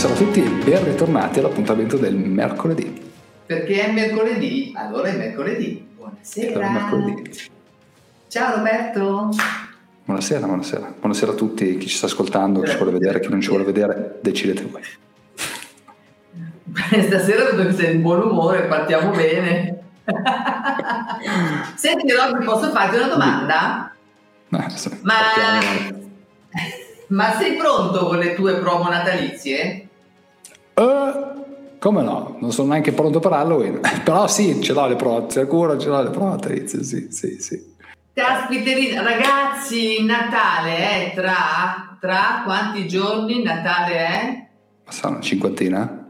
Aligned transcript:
buonasera 0.00 0.14
a 0.14 0.16
tutti 0.16 0.42
e 0.42 0.48
ben 0.48 0.84
ritornati 0.84 1.38
all'appuntamento 1.40 1.98
del 1.98 2.16
mercoledì. 2.16 3.12
Perché 3.44 3.84
è 3.84 3.92
mercoledì, 3.92 4.72
allora 4.74 5.08
è 5.08 5.16
mercoledì. 5.16 5.88
Buonasera. 5.94 6.66
È 6.66 6.70
mercoledì. 6.70 7.30
Ciao 8.28 8.56
Roberto. 8.56 9.28
Buonasera, 10.04 10.46
buonasera. 10.46 10.94
Buonasera 11.00 11.32
a 11.32 11.34
tutti, 11.34 11.76
chi 11.76 11.86
ci 11.86 11.96
sta 11.96 12.06
ascoltando, 12.06 12.60
chi 12.60 12.70
ci 12.70 12.76
vuole 12.76 12.92
vedere, 12.92 13.20
chi 13.20 13.28
non 13.28 13.42
ci 13.42 13.50
vuole 13.50 13.64
vedere, 13.64 14.18
decidete 14.22 14.62
voi. 14.70 14.82
Stasera 17.02 17.50
vedo 17.50 17.66
che 17.66 17.74
sei 17.74 17.96
in 17.96 18.00
buon 18.00 18.22
umore, 18.22 18.62
partiamo 18.68 19.10
bene. 19.10 19.82
Senti 21.76 22.10
Robby, 22.10 22.42
posso 22.42 22.70
farti 22.70 22.96
una 22.96 23.08
domanda? 23.08 23.94
Eh, 24.48 24.70
sì, 24.70 24.98
Ma, 25.02 25.14
ma 27.08 27.32
sei 27.32 27.56
pronto 27.56 28.06
con 28.06 28.16
le 28.16 28.34
tue 28.34 28.54
promo 28.60 28.88
natalizie? 28.88 29.88
Eh, 30.80 31.78
come 31.78 32.02
no? 32.02 32.36
Non 32.40 32.52
sono 32.52 32.70
neanche 32.70 32.92
pronto 32.92 33.20
per 33.20 33.32
Halloween. 33.32 33.80
Però 34.02 34.26
sì, 34.26 34.62
ce 34.62 34.72
l'ho 34.72 34.86
le 34.86 34.96
prove, 34.96 35.30
sicuro 35.30 35.78
ce 35.78 35.88
l'ho 35.88 36.02
le 36.02 36.10
prove 36.10 36.30
natalizie, 36.30 36.82
sì, 36.82 37.08
sì, 37.10 37.38
sì. 37.38 37.68
Caspiterina, 38.14 39.02
ragazzi, 39.02 40.02
Natale 40.04 40.76
è 40.76 41.12
tra, 41.14 41.96
tra 42.00 42.42
quanti 42.44 42.88
giorni 42.88 43.42
Natale 43.42 43.94
è? 43.94 44.48
Ma 44.84 44.90
sarà 44.90 45.14
una 45.14 45.20
cinquantina? 45.20 46.08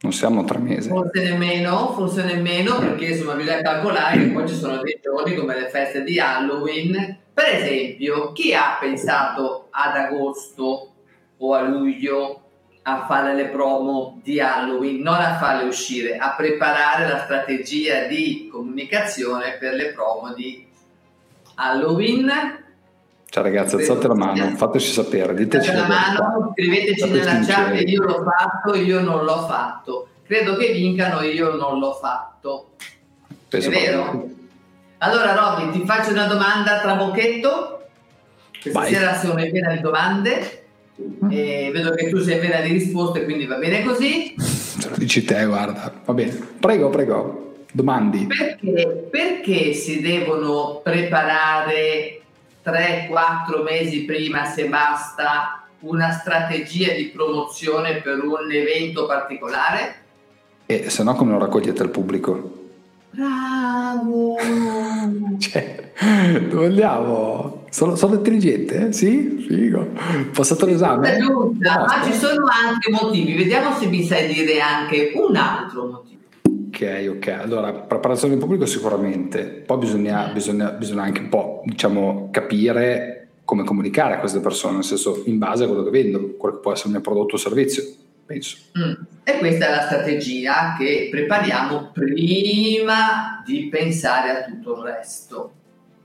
Non 0.00 0.12
siamo 0.12 0.44
tre 0.44 0.58
mesi. 0.58 0.88
Forse 0.88 1.22
nemmeno, 1.22 1.92
forse 1.92 2.22
nemmeno, 2.24 2.78
perché 2.78 3.06
insomma 3.06 3.34
bisogna 3.34 3.62
calcolare 3.62 4.18
che 4.18 4.26
poi 4.26 4.46
ci 4.46 4.54
sono 4.54 4.80
dei 4.82 5.00
giorni 5.02 5.34
come 5.34 5.58
le 5.58 5.68
feste 5.70 6.02
di 6.02 6.20
Halloween. 6.20 7.18
Per 7.32 7.46
esempio, 7.46 8.32
chi 8.32 8.54
ha 8.54 8.76
pensato 8.78 9.68
ad 9.70 9.96
agosto 9.96 10.92
o 11.36 11.54
a 11.54 11.62
luglio 11.62 12.43
a 12.86 13.06
fare 13.06 13.34
le 13.34 13.46
promo 13.46 14.20
di 14.22 14.40
Halloween, 14.40 15.00
non 15.00 15.14
a 15.14 15.36
farle 15.36 15.64
uscire, 15.64 16.18
a 16.18 16.34
preparare 16.34 17.08
la 17.08 17.20
strategia 17.20 18.04
di 18.04 18.48
comunicazione 18.52 19.56
per 19.58 19.72
le 19.72 19.92
promo 19.92 20.34
di 20.34 20.66
Halloween? 21.54 22.30
Ciao 23.24 23.42
ragazzi, 23.42 23.76
alzate 23.76 24.06
la 24.06 24.14
mano, 24.14 24.56
fateci 24.56 24.92
sapere, 24.92 25.34
diteci 25.34 25.70
Alzate 25.70 25.88
la 25.88 25.94
mano, 25.94 26.52
scriveteci 26.52 27.08
nella 27.08 27.40
chat 27.40 27.80
io 27.88 28.02
l'ho 28.02 28.22
fatto, 28.22 28.74
io 28.76 29.00
non 29.00 29.24
l'ho 29.24 29.46
fatto. 29.46 30.08
Credo 30.26 30.56
che 30.56 30.72
vincano, 30.72 31.22
io 31.22 31.54
non 31.54 31.78
l'ho 31.78 31.94
fatto. 31.94 32.72
Penso 33.48 33.70
È 33.70 33.72
vero? 33.72 34.28
Allora 34.98 35.34
Robby, 35.34 35.78
ti 35.78 35.86
faccio 35.86 36.10
una 36.10 36.26
domanda 36.26 36.80
tra 36.80 36.94
bocchetto. 36.96 37.86
Questa 38.60 38.78
Vai. 38.78 38.92
sera 38.92 39.14
sono 39.14 39.34
piena 39.34 39.72
di 39.72 39.80
domande. 39.80 40.63
E 41.28 41.70
vedo 41.72 41.90
che 41.90 42.08
tu 42.08 42.18
sei 42.18 42.38
piena 42.38 42.60
di 42.60 42.72
risposte, 42.72 43.24
quindi 43.24 43.46
va 43.46 43.56
bene 43.56 43.82
così. 43.82 44.34
Se 44.38 44.88
lo 44.88 44.96
dici 44.96 45.24
te, 45.24 45.44
guarda. 45.44 45.92
Va 46.04 46.12
bene. 46.12 46.38
Prego, 46.60 46.90
prego. 46.90 47.54
Domandi. 47.72 48.26
Perché, 48.26 49.08
perché 49.10 49.72
si 49.72 50.00
devono 50.00 50.80
preparare 50.82 52.20
3-4 52.64 53.62
mesi 53.64 54.04
prima, 54.04 54.44
se 54.44 54.68
basta, 54.68 55.66
una 55.80 56.12
strategia 56.12 56.92
di 56.92 57.06
promozione 57.06 58.00
per 58.00 58.22
un 58.22 58.50
evento 58.52 59.06
particolare? 59.06 59.96
E 60.66 60.88
se 60.88 61.02
no 61.02 61.14
come 61.14 61.32
lo 61.32 61.38
raccogliete 61.38 61.82
al 61.82 61.90
pubblico? 61.90 62.63
Bravo! 63.14 64.36
Cioè, 65.38 65.92
andiamo? 66.52 67.64
Sono, 67.70 67.94
sono 67.94 68.14
intelligente? 68.14 68.88
eh? 68.88 68.92
Sì? 68.92 69.44
Figo. 69.46 69.88
Passato 70.32 70.66
l'esame? 70.66 71.18
Giusta, 71.18 71.74
No, 71.76 71.84
ma 71.86 72.02
ci 72.04 72.12
sono 72.12 72.46
anche 72.46 72.90
motivi. 72.90 73.34
Vediamo 73.34 73.72
se 73.76 73.86
mi 73.86 74.02
sai 74.02 74.32
dire 74.32 74.60
anche 74.60 75.12
un 75.14 75.36
altro 75.36 75.86
motivo. 75.86 76.22
Ok, 76.68 77.08
ok. 77.16 77.28
Allora, 77.40 77.72
preparazione 77.72 78.34
del 78.34 78.42
pubblico 78.42 78.66
sicuramente. 78.66 79.44
Poi 79.64 79.78
bisogna, 79.78 80.30
bisogna, 80.32 80.70
bisogna 80.70 81.02
anche 81.02 81.20
un 81.20 81.28
po', 81.28 81.62
diciamo, 81.66 82.28
capire 82.32 83.28
come 83.44 83.62
comunicare 83.62 84.14
a 84.14 84.18
queste 84.18 84.40
persone, 84.40 84.74
nel 84.74 84.84
senso, 84.84 85.22
in 85.26 85.38
base 85.38 85.64
a 85.64 85.66
quello 85.68 85.84
che 85.84 85.90
vendo, 85.90 86.34
quello 86.36 86.56
che 86.56 86.60
può 86.62 86.72
essere 86.72 86.88
il 86.88 86.94
mio 86.94 87.02
prodotto 87.02 87.34
o 87.34 87.38
servizio, 87.38 87.84
penso. 88.26 88.56
Mm. 88.78 88.92
E 89.24 89.38
questa 89.38 89.66
è 89.66 89.70
la 89.70 89.82
strategia 89.82 90.74
che 90.78 91.08
prepariamo 91.10 91.90
prima 91.92 93.42
di 93.44 93.68
pensare 93.68 94.30
a 94.30 94.44
tutto 94.44 94.76
il 94.78 94.82
resto. 94.92 95.52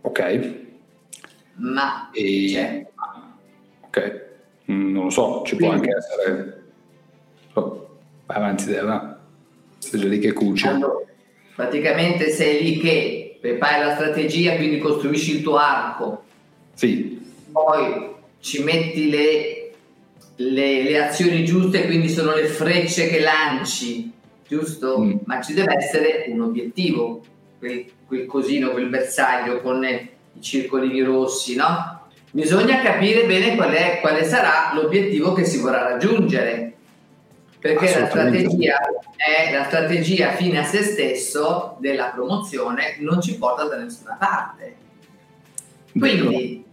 Ok? 0.01 0.53
Ma 1.55 2.09
E... 2.13 2.45
c'è. 2.51 2.87
Ok. 3.81 4.27
Mm, 4.71 4.91
Non 4.93 5.03
lo 5.05 5.09
so, 5.09 5.43
ci 5.45 5.55
può 5.55 5.69
Quindi- 5.69 5.87
anche 5.91 5.97
essere... 5.97 6.61
Oh, 7.53 7.97
vai 8.25 8.37
avanti, 8.37 8.65
Deva. 8.65 9.19
Sei 9.79 10.07
lì 10.07 10.19
che 10.19 10.33
cuci. 10.33 10.67
Allora, 10.67 11.05
praticamente 11.55 12.29
sei 12.29 12.63
lì 12.63 12.77
che 12.79 13.37
prepari 13.41 13.83
la 13.85 13.95
strategia, 13.95 14.55
quindi 14.55 14.77
costruisci 14.77 15.37
il 15.37 15.41
tuo 15.43 15.55
arco, 15.57 16.23
Sì, 16.73 17.19
poi 17.51 18.11
ci 18.39 18.63
metti 18.63 19.09
le, 19.09 19.58
le- 20.41 20.83
le 20.83 20.97
azioni 21.03 21.43
giuste, 21.43 21.85
quindi 21.85 22.09
sono 22.09 22.33
le 22.33 22.45
frecce 22.45 23.07
che 23.07 23.19
lanci, 23.19 24.11
giusto? 24.47 24.99
Mm. 24.99 25.17
Ma 25.25 25.41
ci 25.41 25.53
deve 25.53 25.75
essere 25.77 26.25
un 26.27 26.41
obiettivo, 26.41 27.21
quel, 27.57 27.85
quel 28.07 28.25
cosino, 28.25 28.71
quel 28.71 28.87
bersaglio 28.87 29.59
con 29.61 29.83
i 29.83 30.09
circolini 30.41 31.01
rossi, 31.01 31.55
no? 31.55 32.07
Bisogna 32.31 32.81
capire 32.81 33.25
bene 33.25 33.55
qual 33.55 33.71
è- 33.71 33.99
quale 33.99 34.23
sarà 34.23 34.71
l'obiettivo 34.73 35.33
che 35.33 35.43
si 35.43 35.59
vorrà 35.59 35.81
raggiungere. 35.83 36.73
Perché 37.59 37.99
la 37.99 38.07
strategia 38.07 38.77
è 39.17 39.51
la 39.53 39.65
strategia 39.65 40.31
fine 40.31 40.59
a 40.59 40.63
se 40.63 40.81
stesso 40.81 41.75
della 41.81 42.05
promozione 42.05 42.95
non 42.99 43.21
ci 43.21 43.37
porta 43.37 43.65
da 43.65 43.75
nessuna 43.75 44.15
parte. 44.17 44.75
Quindi. 45.91 46.63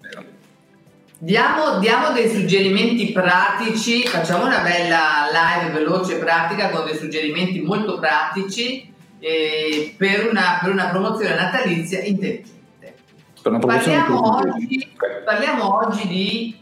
Diamo, 1.18 1.78
diamo 1.78 2.12
dei 2.12 2.28
suggerimenti 2.28 3.10
pratici, 3.10 4.06
facciamo 4.06 4.44
una 4.44 4.60
bella 4.60 5.26
live 5.32 5.72
veloce 5.72 6.16
e 6.16 6.18
pratica 6.18 6.68
con 6.68 6.84
dei 6.84 6.94
suggerimenti 6.94 7.62
molto 7.62 7.98
pratici 7.98 8.92
eh, 9.18 9.94
per, 9.96 10.28
una, 10.30 10.58
per 10.60 10.72
una 10.72 10.88
promozione 10.88 11.34
natalizia 11.34 12.00
intelligente. 12.02 12.54
Promozione 13.40 13.98
Parliamo 14.02 14.36
oggi, 14.36 14.90
Ok. 14.92 15.22
parliamo 15.24 15.86
oggi 15.86 16.06
di 16.06 16.56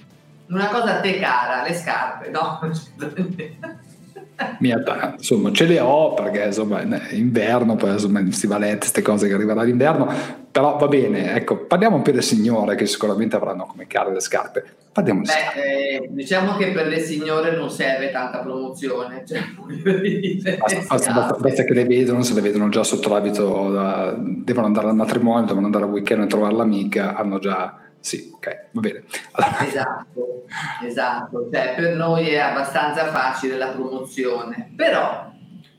una 0.51 0.69
cosa 0.69 0.99
a 0.99 1.01
te 1.01 1.19
cara, 1.19 1.63
le 1.67 1.75
scarpe, 1.75 2.31
no? 2.31 2.61
Mia 4.61 4.81
ta- 4.83 5.15
insomma, 5.17 5.51
ce 5.53 5.65
le 5.65 5.81
ho 5.81 6.15
perché 6.15 6.45
insomma 6.45 6.83
inverno, 7.11 7.75
poi 7.75 7.93
insomma 7.93 8.23
stivalette, 8.31 8.79
queste 8.79 9.03
cose 9.03 9.27
che 9.27 9.35
arrivano 9.35 9.61
all'inverno, 9.61 10.15
però 10.55 10.77
va 10.77 10.87
bene, 10.87 11.35
ecco, 11.35 11.65
parliamo 11.65 12.01
più 12.01 12.13
del 12.13 12.23
signore 12.23 12.77
che 12.77 12.87
sicuramente 12.87 13.35
avranno 13.35 13.67
come 13.67 13.89
care 13.89 14.13
le 14.13 14.21
scarpe. 14.21 14.65
Parliamo 14.93 15.23
di 15.23 15.27
scarpe. 15.27 15.61
Beh, 15.61 15.95
eh, 16.05 16.09
diciamo 16.13 16.55
che 16.57 16.71
per 16.71 16.87
le 16.87 17.01
signore 17.01 17.57
non 17.57 17.69
serve 17.71 18.13
tanta 18.13 18.39
promozione, 18.39 19.25
cioè, 19.27 19.41
basta- 20.57 21.13
basta- 21.13 21.37
basta 21.41 21.65
che 21.65 21.75
le 21.75 21.85
vedono, 21.87 22.23
se 22.23 22.35
le 22.35 22.41
vedono 22.41 22.69
già 22.69 22.85
sotto 22.85 23.09
l'abito, 23.09 23.73
da- 23.73 24.15
devono 24.17 24.67
andare 24.67 24.87
al 24.87 24.95
matrimonio, 24.95 25.45
devono 25.45 25.67
andare 25.67 25.87
al 25.87 25.91
weekend 25.91 26.23
a 26.23 26.27
trovare 26.27 26.55
l'amica, 26.55 27.17
hanno 27.17 27.41
già... 27.41 27.77
Sì, 27.99 28.31
ok, 28.33 28.67
va 28.71 28.81
bene. 28.81 29.03
Allora, 29.33 29.67
Esatto, 29.67 30.45
esatto, 30.87 31.49
cioè 31.53 31.75
per 31.75 31.97
noi 31.97 32.29
è 32.29 32.39
abbastanza 32.39 33.07
facile 33.07 33.57
la 33.57 33.71
promozione, 33.71 34.71
però 34.77 35.33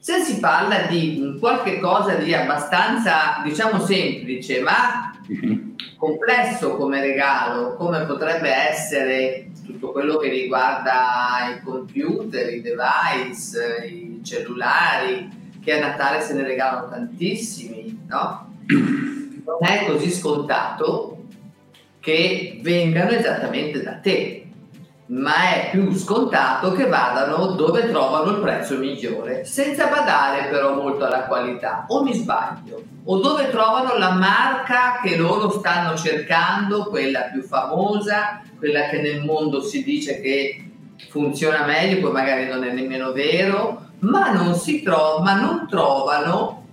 se 0.06 0.20
si 0.20 0.40
parla 0.40 0.82
di 0.82 1.36
qualche 1.40 1.80
cosa 1.80 2.14
di 2.14 2.32
abbastanza, 2.32 3.42
diciamo, 3.44 3.84
semplice, 3.84 4.62
ma 4.62 5.12
complesso 5.98 6.76
come 6.76 7.02
regalo, 7.02 7.74
come 7.74 8.06
potrebbe 8.06 8.54
essere 8.54 9.50
tutto 9.66 9.92
quello 9.92 10.18
che 10.18 10.30
riguarda 10.30 11.56
i 11.56 11.64
computer, 11.64 12.54
i 12.54 12.62
device, 12.62 13.84
i 13.88 14.22
cellulari, 14.24 15.58
che 15.64 15.72
a 15.72 15.88
Natale 15.88 16.22
se 16.22 16.36
ne 16.36 16.44
regalano 16.44 16.88
tantissimi, 16.88 18.06
no? 18.08 18.54
Non 18.68 19.58
è 19.62 19.88
così 19.88 20.12
scontato 20.12 21.24
che 22.00 22.60
vengano 22.62 23.10
esattamente 23.10 23.82
da 23.82 23.96
te, 23.96 24.45
ma 25.08 25.54
è 25.54 25.70
più 25.70 25.94
scontato 25.94 26.72
che 26.72 26.88
vadano 26.88 27.48
dove 27.52 27.90
trovano 27.90 28.32
il 28.32 28.42
prezzo 28.42 28.78
migliore, 28.78 29.46
senza 29.46 29.88
badare 29.88 30.48
però 30.50 30.74
molto 30.74 31.06
alla 31.06 31.26
qualità. 31.26 31.86
O 31.90 32.02
mi 32.02 32.14
sbaglio? 32.14 32.82
O 33.04 33.20
dove 33.20 33.52
trovano 33.52 33.98
la 33.98 34.12
marca 34.12 35.00
che 35.04 35.16
loro 35.16 35.52
stanno 35.52 35.96
cercando, 35.96 36.86
quella 36.86 37.30
più 37.32 37.44
famosa, 37.44 38.42
quella 38.58 38.88
che 38.90 39.00
nel 39.00 39.24
mondo 39.24 39.62
si 39.62 39.84
dice 39.84 40.22
che 40.22 40.72
funziona 41.10 41.66
meglio, 41.66 42.02
poi 42.02 42.12
magari 42.12 42.48
non 42.48 42.64
è 42.64 42.72
nemmeno 42.72 43.12
vero, 43.12 43.84
ma 44.00 44.32
non 44.32 44.56
si 44.56 44.82
trova, 44.82 45.22
ma 45.22 45.40
non 45.40 45.68
trovano 45.70 46.64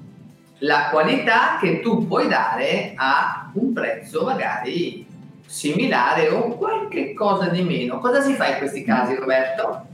la 0.59 0.89
qualità 0.91 1.59
che 1.61 1.81
tu 1.81 2.07
puoi 2.07 2.29
dare 2.29 2.93
a 2.95 3.51
un 3.55 3.73
prezzo 3.73 4.25
magari 4.25 5.05
similare 5.53 6.31
o 6.31 6.57
qualche 6.57 7.13
cosa 7.13 7.49
di 7.49 7.63
meno. 7.63 8.01
Cosa 8.01 8.23
si 8.23 8.33
fa 8.33 8.49
in 8.49 8.57
questi 8.57 8.83
casi, 8.83 9.15
Roberto? 9.15 9.87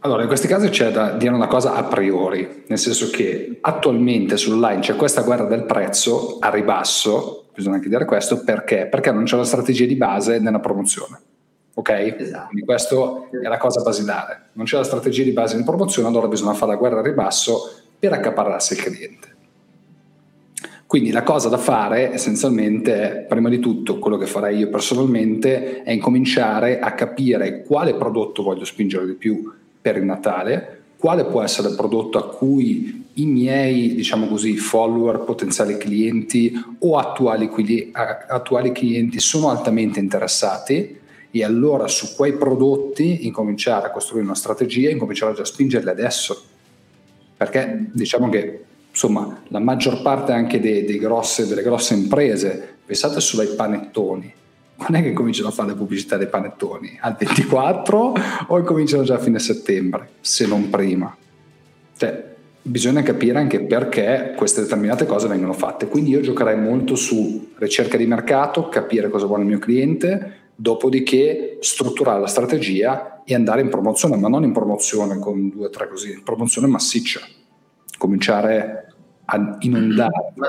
Allora, 0.00 0.22
in 0.22 0.26
questi 0.26 0.48
casi 0.48 0.68
c'è 0.68 0.90
da 0.90 1.12
dire 1.12 1.32
una 1.32 1.46
cosa 1.46 1.74
a 1.74 1.84
priori, 1.84 2.64
nel 2.66 2.78
senso 2.78 3.08
che 3.10 3.58
attualmente 3.60 4.36
sull'online 4.36 4.80
c'è 4.80 4.96
questa 4.96 5.22
guerra 5.22 5.44
del 5.44 5.64
prezzo 5.64 6.38
a 6.40 6.50
ribasso, 6.50 7.46
bisogna 7.54 7.76
anche 7.76 7.88
dire 7.88 8.04
questo, 8.04 8.42
perché? 8.42 8.86
Perché 8.86 9.12
non 9.12 9.24
c'è 9.24 9.36
una 9.36 9.44
strategia 9.44 9.86
di 9.86 9.94
base 9.94 10.40
nella 10.40 10.58
promozione. 10.58 11.20
Ok? 11.74 11.90
Esatto. 12.18 12.46
Quindi 12.48 12.66
questa 12.66 12.96
è 13.30 13.48
la 13.48 13.58
cosa 13.58 13.82
basilare. 13.82 14.48
Non 14.54 14.64
c'è 14.64 14.76
la 14.76 14.84
strategia 14.84 15.22
di 15.22 15.32
base 15.32 15.56
in 15.56 15.64
promozione, 15.64 16.08
allora 16.08 16.26
bisogna 16.26 16.54
fare 16.54 16.72
la 16.72 16.78
guerra 16.78 16.98
a 16.98 17.02
ribasso 17.02 17.82
per 17.96 18.12
accaparrarsi 18.12 18.72
il 18.72 18.82
cliente. 18.82 19.35
Quindi 20.86 21.10
la 21.10 21.24
cosa 21.24 21.48
da 21.48 21.58
fare 21.58 22.12
essenzialmente 22.12 22.94
è, 22.94 23.16
prima 23.24 23.48
di 23.48 23.58
tutto, 23.58 23.98
quello 23.98 24.16
che 24.16 24.26
farei 24.26 24.58
io 24.58 24.70
personalmente, 24.70 25.82
è 25.82 25.90
incominciare 25.90 26.78
a 26.78 26.92
capire 26.92 27.62
quale 27.62 27.94
prodotto 27.94 28.44
voglio 28.44 28.64
spingere 28.64 29.04
di 29.04 29.14
più 29.14 29.52
per 29.80 29.96
il 29.96 30.04
Natale, 30.04 30.82
quale 30.96 31.24
può 31.24 31.42
essere 31.42 31.68
il 31.70 31.74
prodotto 31.74 32.18
a 32.18 32.28
cui 32.28 33.04
i 33.14 33.26
miei, 33.26 33.94
diciamo 33.94 34.28
così, 34.28 34.56
follower, 34.56 35.20
potenziali 35.20 35.76
clienti 35.76 36.52
o 36.78 36.96
attuali, 36.98 37.50
attuali 37.92 38.70
clienti 38.70 39.18
sono 39.18 39.50
altamente 39.50 39.98
interessati 39.98 40.98
e 41.30 41.44
allora 41.44 41.88
su 41.88 42.14
quei 42.14 42.34
prodotti 42.34 43.26
incominciare 43.26 43.86
a 43.86 43.90
costruire 43.90 44.24
una 44.24 44.34
strategia 44.34 44.88
e 44.88 44.92
incominciare 44.92 45.34
già 45.34 45.42
a 45.42 45.46
spingerli 45.46 45.88
adesso. 45.88 46.44
Perché 47.36 47.86
diciamo 47.92 48.28
che 48.28 48.64
insomma 48.96 49.42
la 49.48 49.58
maggior 49.58 50.00
parte 50.00 50.32
anche 50.32 50.58
dei, 50.58 50.86
dei 50.86 50.98
grosse, 50.98 51.46
delle 51.46 51.60
grosse 51.60 51.92
imprese, 51.92 52.76
pensate 52.86 53.20
solo 53.20 53.42
ai 53.42 53.54
panettoni, 53.54 54.32
non 54.76 54.94
è 54.94 55.02
che 55.02 55.12
cominciano 55.12 55.48
a 55.48 55.52
fare 55.52 55.68
le 55.68 55.74
pubblicità 55.74 56.16
dei 56.16 56.28
panettoni 56.28 56.96
al 57.02 57.14
24 57.14 58.14
o 58.46 58.62
cominciano 58.62 59.02
già 59.02 59.16
a 59.16 59.18
fine 59.18 59.38
settembre, 59.38 60.12
se 60.22 60.46
non 60.46 60.70
prima. 60.70 61.14
Cioè, 61.94 62.34
bisogna 62.62 63.02
capire 63.02 63.38
anche 63.38 63.60
perché 63.60 64.32
queste 64.34 64.62
determinate 64.62 65.04
cose 65.04 65.28
vengono 65.28 65.52
fatte. 65.52 65.88
Quindi 65.88 66.10
io 66.10 66.20
giocherei 66.20 66.58
molto 66.58 66.94
su 66.96 67.52
ricerca 67.58 67.98
di 67.98 68.06
mercato, 68.06 68.70
capire 68.70 69.10
cosa 69.10 69.26
vuole 69.26 69.42
il 69.42 69.48
mio 69.48 69.58
cliente, 69.58 70.44
dopodiché 70.54 71.58
strutturare 71.60 72.20
la 72.20 72.26
strategia 72.26 73.22
e 73.24 73.34
andare 73.34 73.60
in 73.60 73.68
promozione, 73.68 74.16
ma 74.16 74.28
non 74.28 74.42
in 74.42 74.52
promozione 74.52 75.18
con 75.18 75.50
due 75.50 75.66
o 75.66 75.70
tre 75.70 75.86
così, 75.86 76.12
in 76.12 76.22
promozione 76.22 76.66
massiccia. 76.66 77.20
Cominciare 77.98 78.85
a 79.26 79.56
inondare. 79.60 80.32
Ma, 80.34 80.48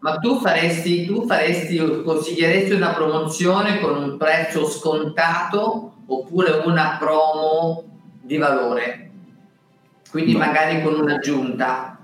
ma 0.00 0.16
tu, 0.18 0.38
faresti, 0.38 1.06
tu 1.06 1.26
faresti, 1.26 2.02
consiglieresti 2.02 2.72
una 2.72 2.94
promozione 2.94 3.80
con 3.80 3.96
un 3.96 4.16
prezzo 4.16 4.66
scontato 4.66 5.92
oppure 6.06 6.62
una 6.64 6.96
promo 6.98 7.84
di 8.20 8.36
valore? 8.36 9.10
Quindi 10.10 10.32
no. 10.32 10.38
magari 10.38 10.82
con 10.82 10.94
un'aggiunta? 10.94 11.98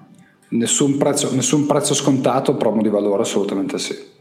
Nessun 0.49 0.99
prezzo, 0.99 1.35
nessun 1.35 1.67
prezzo 1.67 1.95
scontato, 1.95 2.55
promo 2.57 2.83
di 2.83 2.89
valore 2.89 3.23
assolutamente 3.23 3.79
sì. 3.79 4.13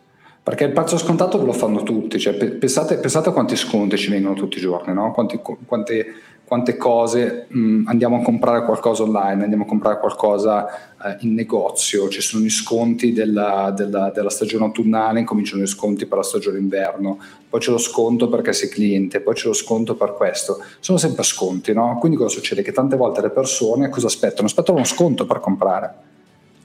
Perché 0.41 0.65
il 0.65 0.71
prezzo 0.73 0.97
scontato 0.97 1.43
lo 1.43 1.53
fanno 1.53 1.83
tutti, 1.83 2.19
cioè, 2.19 2.33
pensate, 2.33 2.97
pensate, 2.97 3.29
a 3.29 3.31
quanti 3.31 3.55
sconti 3.55 3.97
ci 3.97 4.09
vengono 4.09 4.35
tutti 4.35 4.57
i 4.57 4.61
giorni, 4.61 4.93
no? 4.93 5.11
quanti, 5.11 5.39
quante, 5.65 6.05
quante, 6.45 6.77
cose 6.77 7.47
mh, 7.49 7.59
mm, 7.59 7.87
andiamo 7.87 8.17
a 8.17 8.21
comprare 8.21 8.63
qualcosa 8.65 9.03
online, 9.03 9.43
andiamo 9.43 9.63
a 9.63 9.67
comprare 9.67 9.99
qualcosa 9.99 10.67
eh, 11.03 11.17
in 11.19 11.33
negozio, 11.33 12.09
ci 12.09 12.21
sono 12.21 12.43
gli 12.43 12.49
sconti 12.49 13.13
della, 13.13 13.73
della, 13.75 14.11
della, 14.13 14.29
stagione 14.29 14.65
autunnale, 14.65 15.19
incominciano 15.19 15.63
gli 15.63 15.67
sconti 15.67 16.05
per 16.05 16.17
la 16.17 16.23
stagione 16.23 16.59
inverno, 16.59 17.19
poi 17.49 17.59
c'è 17.59 17.71
lo 17.71 17.77
sconto 17.77 18.29
perché 18.29 18.53
sei 18.53 18.69
cliente, 18.69 19.19
poi 19.19 19.33
c'è 19.33 19.47
lo 19.47 19.53
sconto 19.53 19.95
per 19.95 20.13
questo, 20.13 20.61
sono 20.79 20.97
sempre 20.97 21.23
sconti, 21.23 21.73
no? 21.73 21.97
quindi 21.99 22.17
cosa 22.17 22.29
succede? 22.29 22.61
Che 22.61 22.71
tante 22.71 22.95
volte 22.95 23.21
le 23.21 23.29
persone 23.29 23.89
cosa 23.89 24.07
aspettano? 24.07 24.47
Aspettano 24.47 24.77
uno 24.77 24.87
sconto 24.87 25.25
per 25.25 25.39
comprare 25.39 26.11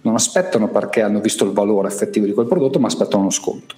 non 0.02 0.14
aspettano 0.14 0.68
perché 0.68 1.02
hanno 1.02 1.20
visto 1.20 1.44
il 1.44 1.52
valore 1.52 1.88
effettivo 1.88 2.26
di 2.26 2.32
quel 2.32 2.46
prodotto, 2.46 2.78
ma 2.78 2.86
aspettano 2.86 3.22
uno 3.22 3.30
sconto. 3.30 3.74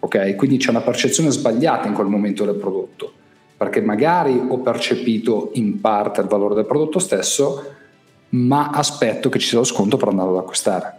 Ok? 0.00 0.36
Quindi 0.36 0.58
c'è 0.58 0.70
una 0.70 0.80
percezione 0.80 1.30
sbagliata 1.30 1.88
in 1.88 1.94
quel 1.94 2.06
momento 2.06 2.44
del 2.44 2.54
prodotto, 2.54 3.12
perché 3.58 3.80
magari 3.80 4.40
ho 4.48 4.60
percepito 4.60 5.50
in 5.54 5.80
parte 5.80 6.20
il 6.20 6.28
valore 6.28 6.54
del 6.54 6.64
prodotto 6.64 7.00
stesso, 7.00 7.74
ma 8.30 8.70
aspetto 8.70 9.28
che 9.28 9.40
ci 9.40 9.48
sia 9.48 9.58
lo 9.58 9.64
sconto 9.64 9.96
per 9.96 10.08
andarlo 10.08 10.38
ad 10.38 10.44
acquistare. 10.44 10.96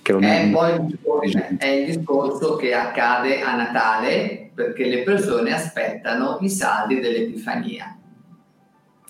Che 0.00 0.12
non 0.12 0.22
è, 0.22 0.46
è, 0.46 0.50
poi 0.50 0.74
il 0.74 0.80
discorso, 0.82 1.38
è 1.58 1.66
il 1.66 1.86
discorso 1.86 2.56
che 2.56 2.72
accade 2.72 3.42
a 3.42 3.56
Natale 3.56 4.50
perché 4.54 4.86
le 4.86 5.02
persone 5.02 5.52
aspettano 5.52 6.38
i 6.40 6.48
saldi 6.48 7.00
dell'Epifania. 7.00 7.96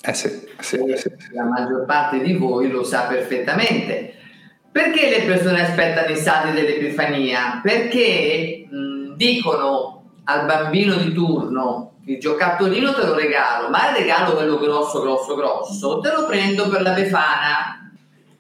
Eh 0.04 0.14
sì, 0.14 0.28
sì, 0.58 0.78
sì, 0.96 1.10
La 1.32 1.44
maggior 1.44 1.84
parte 1.84 2.20
di 2.20 2.34
voi 2.34 2.70
lo 2.70 2.82
sa 2.82 3.02
perfettamente 3.02 4.14
perché 4.72 5.10
le 5.10 5.26
persone 5.26 5.60
aspettano 5.60 6.10
i 6.10 6.16
saldi 6.16 6.58
dell'Epifania? 6.58 7.60
Perché 7.62 8.66
mh, 8.66 9.16
dicono 9.16 10.04
al 10.24 10.46
bambino 10.46 10.96
di 10.96 11.12
turno 11.12 11.91
il 12.04 12.18
giocattolino 12.18 12.92
te 12.94 13.06
lo 13.06 13.14
regalo, 13.14 13.68
ma 13.68 13.90
il 13.90 13.96
regalo 13.96 14.34
quello 14.34 14.58
grosso, 14.58 15.00
grosso, 15.00 15.34
grosso, 15.34 15.98
te 16.00 16.10
lo 16.10 16.26
prendo 16.26 16.68
per 16.68 16.82
la 16.82 16.92
Befana, 16.92 17.92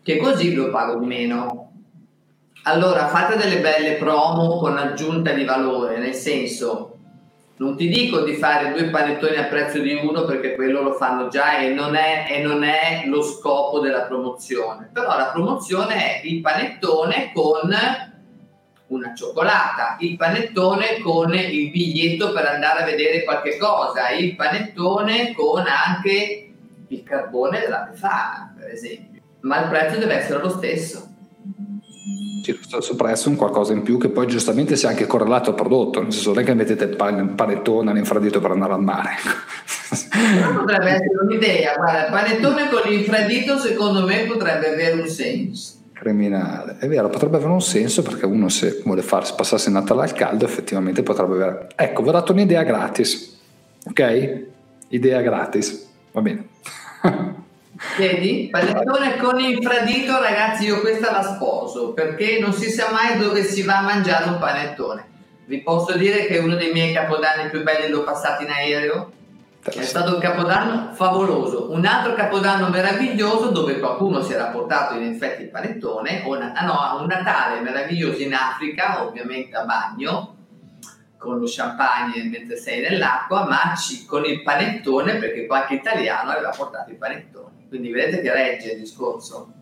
che 0.02 0.16
così 0.16 0.54
lo 0.54 0.70
pago 0.70 0.98
di 0.98 1.06
meno. 1.06 1.70
Allora 2.64 3.08
fate 3.08 3.36
delle 3.36 3.60
belle 3.60 3.94
promo 3.94 4.58
con 4.58 4.76
aggiunta 4.76 5.32
di 5.32 5.44
valore, 5.44 5.98
nel 5.98 6.14
senso 6.14 6.92
non 7.62 7.76
ti 7.76 7.88
dico 7.88 8.22
di 8.22 8.34
fare 8.34 8.72
due 8.72 8.90
panettoni 8.90 9.36
a 9.36 9.44
prezzo 9.44 9.78
di 9.78 9.94
uno 9.94 10.24
perché 10.24 10.54
quello 10.56 10.82
lo 10.82 10.94
fanno 10.94 11.28
già 11.28 11.58
e 11.58 11.68
non, 11.68 11.94
è, 11.94 12.26
e 12.28 12.42
non 12.42 12.64
è 12.64 13.04
lo 13.06 13.22
scopo 13.22 13.78
della 13.78 14.02
promozione, 14.02 14.90
però 14.92 15.16
la 15.16 15.30
promozione 15.32 15.94
è 15.94 16.26
il 16.26 16.40
panettone 16.40 17.30
con 17.32 17.72
una 18.92 19.14
cioccolata, 19.14 19.96
il 20.00 20.16
panettone 20.16 21.00
con 21.00 21.34
il 21.34 21.70
biglietto 21.70 22.32
per 22.32 22.46
andare 22.46 22.82
a 22.82 22.84
vedere 22.84 23.24
qualche 23.24 23.56
cosa, 23.56 24.10
il 24.10 24.34
panettone 24.36 25.32
con 25.34 25.64
anche 25.66 26.50
il 26.88 27.02
carbone 27.02 27.60
della 27.60 27.88
Befana, 27.90 28.54
per 28.58 28.70
esempio. 28.70 29.20
Ma 29.40 29.62
il 29.62 29.68
prezzo 29.68 29.98
deve 29.98 30.14
essere 30.14 30.40
lo 30.40 30.50
stesso 30.50 31.10
sì, 32.42 32.50
lo 32.50 32.58
stesso 32.60 32.96
prezzo, 32.96 33.28
un 33.28 33.36
qualcosa 33.36 33.72
in 33.72 33.82
più 33.82 33.98
che 33.98 34.08
poi 34.08 34.26
giustamente 34.26 34.74
sia 34.74 34.88
anche 34.88 35.06
correlato 35.06 35.50
al 35.50 35.56
prodotto, 35.56 36.02
nel 36.02 36.12
senso 36.12 36.32
non 36.32 36.42
è 36.42 36.44
che 36.44 36.54
mettete 36.54 36.84
il 36.84 36.96
panettone 37.36 37.90
all'infradito 37.92 38.40
per 38.40 38.50
andare 38.50 38.72
al 38.72 38.82
mare. 38.82 39.10
potrebbe 40.56 40.90
essere 40.90 41.18
un'idea, 41.22 41.76
guarda, 41.76 42.06
il 42.06 42.10
panettone 42.10 42.68
con 42.68 42.82
l'infradito 42.84 43.58
secondo 43.58 44.04
me 44.04 44.24
potrebbe 44.24 44.72
avere 44.72 45.00
un 45.00 45.06
senso. 45.06 45.81
Criminale, 46.02 46.78
è 46.80 46.88
vero, 46.88 47.08
potrebbe 47.08 47.36
avere 47.36 47.52
un 47.52 47.62
senso 47.62 48.02
perché 48.02 48.26
uno 48.26 48.48
se 48.48 48.82
vuole 48.84 49.02
farsi 49.02 49.34
passarsi 49.36 49.68
il 49.68 49.74
Natale 49.74 50.02
al 50.02 50.12
caldo 50.12 50.44
effettivamente 50.44 51.04
potrebbe 51.04 51.34
avere... 51.34 51.68
Ecco, 51.76 52.02
vi 52.02 52.08
ho 52.08 52.10
dato 52.10 52.32
un'idea 52.32 52.64
gratis, 52.64 53.38
ok? 53.84 54.42
Idea 54.88 55.20
gratis, 55.20 55.88
va 56.10 56.20
bene. 56.20 56.48
Vedi? 57.96 58.48
Panettone 58.50 59.16
con 59.18 59.38
infradito, 59.38 60.20
ragazzi, 60.20 60.64
io 60.64 60.80
questa 60.80 61.12
la 61.12 61.22
sposo 61.22 61.92
perché 61.92 62.40
non 62.40 62.52
si 62.52 62.68
sa 62.68 62.90
mai 62.90 63.16
dove 63.16 63.44
si 63.44 63.62
va 63.62 63.78
a 63.78 63.82
mangiare 63.82 64.28
un 64.28 64.38
panettone. 64.40 65.06
Vi 65.44 65.60
posso 65.62 65.96
dire 65.96 66.26
che 66.26 66.38
uno 66.38 66.56
dei 66.56 66.72
miei 66.72 66.92
capodanni 66.92 67.48
più 67.48 67.62
belli 67.62 67.88
l'ho 67.88 68.02
passato 68.02 68.42
in 68.42 68.50
aereo. 68.50 69.12
È 69.64 69.82
stato 69.82 70.14
un 70.14 70.20
capodanno 70.20 70.92
favoloso. 70.92 71.70
Un 71.70 71.86
altro 71.86 72.14
capodanno 72.14 72.68
meraviglioso 72.68 73.50
dove 73.50 73.78
qualcuno 73.78 74.20
si 74.20 74.32
era 74.32 74.46
portato 74.46 74.94
in 74.94 75.04
effetti 75.04 75.42
il 75.42 75.50
panettone. 75.50 76.24
Una, 76.26 76.52
ah 76.52 76.64
no, 76.64 77.00
un 77.00 77.06
Natale 77.06 77.60
meraviglioso 77.60 78.20
in 78.22 78.34
Africa, 78.34 79.06
ovviamente 79.06 79.54
a 79.54 79.64
bagno, 79.64 80.36
con 81.16 81.38
lo 81.38 81.44
champagne 81.46 82.24
mentre 82.24 82.56
sei 82.56 82.80
nell'acqua, 82.80 83.46
ma 83.46 83.74
con 84.08 84.24
il 84.24 84.42
panettone 84.42 85.18
perché 85.18 85.46
qualche 85.46 85.74
italiano 85.74 86.32
aveva 86.32 86.50
portato 86.50 86.90
il 86.90 86.96
panettone. 86.96 87.66
Quindi 87.68 87.92
vedete 87.92 88.20
che 88.20 88.32
regge 88.32 88.72
il 88.72 88.80
discorso. 88.80 89.52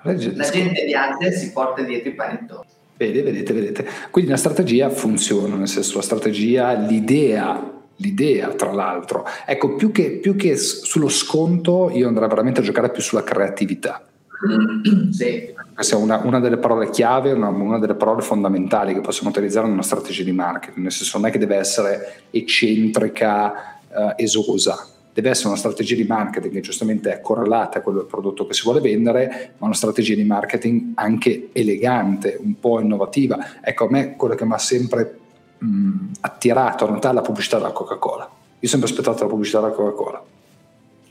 Regge 0.00 0.28
il 0.28 0.36
la 0.36 0.44
discorso. 0.44 0.64
gente 0.64 0.84
viaggia 0.86 1.26
e 1.26 1.32
si 1.32 1.52
porta 1.52 1.82
dietro 1.82 2.08
i 2.08 2.14
panettoni. 2.14 2.66
Vede, 2.96 3.22
vedete, 3.22 3.52
vedete. 3.52 3.88
Quindi 4.10 4.30
la 4.30 4.38
strategia 4.38 4.88
funziona, 4.88 5.56
nel 5.56 5.68
senso 5.68 5.96
la 5.96 6.02
strategia, 6.02 6.72
l'idea, 6.72 7.72
l'idea 7.96 8.48
tra 8.54 8.72
l'altro. 8.72 9.24
Ecco, 9.46 9.74
più 9.74 9.92
che, 9.92 10.12
più 10.12 10.36
che 10.36 10.56
sullo 10.56 11.08
sconto 11.08 11.90
io 11.92 12.08
andrei 12.08 12.28
veramente 12.28 12.60
a 12.60 12.62
giocare 12.62 12.90
più 12.90 13.02
sulla 13.02 13.22
creatività. 13.22 14.02
sì. 15.10 15.52
Questa 15.74 15.96
è 15.96 15.98
una, 15.98 16.20
una, 16.22 16.38
delle 16.38 16.58
parole 16.58 16.88
chiave, 16.90 17.32
una, 17.32 17.48
una, 17.48 17.78
delle 17.78 17.94
parole 17.94 18.22
fondamentali 18.22 18.94
che 18.94 19.00
possiamo 19.00 19.30
utilizzare 19.30 19.66
in 19.66 19.72
una 19.72 19.82
strategia 19.82 20.22
di 20.22 20.30
marketing, 20.30 20.82
nel 20.82 20.92
senso 20.92 21.18
non 21.18 21.26
è 21.26 21.32
che 21.32 21.38
deve 21.38 21.56
essere 21.56 22.22
eccentrica, 22.30 23.80
eh, 23.88 24.22
esosa, 24.22 24.86
deve 25.12 25.30
essere 25.30 25.48
una 25.48 25.56
strategia 25.56 25.96
di 25.96 26.04
marketing 26.04 26.52
che 26.52 26.60
giustamente 26.60 27.12
è 27.12 27.20
correlata 27.20 27.78
a 27.78 27.82
quello 27.82 27.98
del 27.98 28.06
prodotto 28.06 28.46
che 28.46 28.54
si 28.54 28.62
vuole 28.62 28.80
vendere, 28.80 29.54
ma 29.58 29.66
una 29.66 29.74
strategia 29.74 30.14
di 30.14 30.24
marketing 30.24 30.92
anche 30.94 31.48
elegante, 31.52 32.38
un 32.40 32.58
po' 32.60 32.80
innovativa. 32.80 33.60
Ecco, 33.60 33.86
a 33.86 33.90
me 33.90 34.14
quello 34.14 34.36
che 34.36 34.44
mi 34.44 34.52
ha 34.52 34.58
sempre 34.58 35.18
mh, 35.58 36.10
attirato 36.20 36.86
a 36.86 36.90
notare 36.90 37.14
è 37.14 37.16
la 37.16 37.22
pubblicità 37.22 37.56
della 37.56 37.72
Coca-Cola. 37.72 38.24
Io 38.24 38.68
ho 38.68 38.70
sempre 38.70 38.88
aspettato 38.88 39.22
la 39.22 39.28
pubblicità 39.28 39.60
della 39.60 39.72
Coca-Cola. 39.72 40.22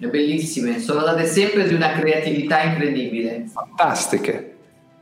bellissime, 0.09 0.79
sono 0.79 1.01
date 1.01 1.25
sempre 1.25 1.67
di 1.67 1.73
una 1.73 1.91
creatività 1.91 2.61
incredibile. 2.63 3.47
Fantastiche. 3.51 4.51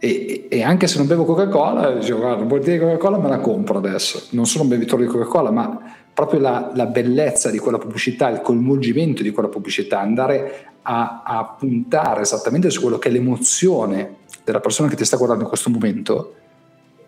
E, 0.03 0.47
e, 0.49 0.63
anche 0.63 0.87
se 0.87 0.97
non 0.97 1.05
bevo 1.05 1.25
Coca-Cola, 1.25 1.91
dicevo, 1.91 2.19
guarda, 2.19 2.41
un 2.41 2.47
bottiglia 2.47 2.77
di 2.77 2.83
Coca-Cola 2.83 3.17
me 3.19 3.29
la 3.29 3.39
compro 3.39 3.77
adesso. 3.77 4.27
Non 4.31 4.47
sono 4.47 4.63
un 4.63 4.69
bevitore 4.69 5.05
di 5.05 5.09
Coca-Cola, 5.09 5.51
ma 5.51 5.79
proprio 6.13 6.39
la, 6.39 6.71
la, 6.73 6.87
bellezza 6.87 7.49
di 7.49 7.59
quella 7.59 7.77
pubblicità, 7.77 8.29
il 8.29 8.41
coinvolgimento 8.41 9.21
di 9.21 9.31
quella 9.31 9.47
pubblicità, 9.47 9.99
andare 9.99 10.73
a, 10.81 11.21
a, 11.23 11.55
puntare 11.57 12.21
esattamente 12.21 12.69
su 12.69 12.81
quello 12.81 12.97
che 12.97 13.09
è 13.09 13.11
l'emozione 13.11 14.17
della 14.43 14.59
persona 14.59 14.89
che 14.89 14.95
ti 14.95 15.05
sta 15.05 15.17
guardando 15.17 15.43
in 15.43 15.49
questo 15.49 15.69
momento, 15.69 16.33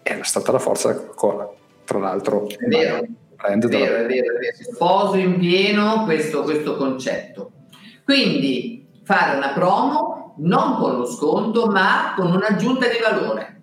è 0.04 0.20
stata 0.22 0.52
la 0.52 0.60
forza 0.60 0.90
della 0.90 1.00
Coca-Cola. 1.02 1.50
Tra 1.86 2.00
l'altro, 2.00 2.48
è 2.48 2.68
vero, 2.68 3.06
è 3.38 3.58
vero, 3.58 3.96
è 3.96 4.06
vero, 4.06 4.36
è 4.36 4.40
vero. 4.40 4.56
Sposo 4.74 5.18
in 5.18 5.38
pieno 5.38 6.04
questo, 6.06 6.44
questo 6.44 6.78
concetto. 6.78 7.52
Quindi 8.04 8.88
fare 9.04 9.38
una 9.38 9.50
promo 9.50 10.36
non 10.38 10.78
con 10.78 10.98
lo 10.98 11.06
sconto, 11.06 11.68
ma 11.68 12.14
con 12.16 12.32
un'aggiunta 12.32 12.88
di 12.88 12.98
valore. 13.02 13.62